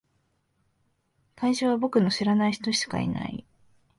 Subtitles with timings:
[1.35, 3.45] 会場は僕の知らない人しかいない。